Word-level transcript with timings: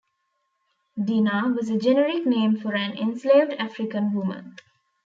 "Dinah" 0.99 1.53
was 1.55 1.69
a 1.69 1.77
generic 1.77 2.25
name 2.25 2.57
for 2.59 2.73
an 2.73 2.97
enslaved 2.97 3.53
African 3.59 4.13
woman. 4.13 4.55